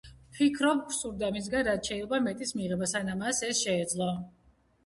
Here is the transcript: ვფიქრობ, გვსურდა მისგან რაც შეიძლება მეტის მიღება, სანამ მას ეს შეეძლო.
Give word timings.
ვფიქრობ, 0.35 0.79
გვსურდა 0.85 1.29
მისგან 1.35 1.69
რაც 1.69 1.89
შეიძლება 1.91 2.21
მეტის 2.29 2.57
მიღება, 2.61 2.91
სანამ 2.95 3.23
მას 3.27 3.43
ეს 3.51 3.63
შეეძლო. 3.67 4.09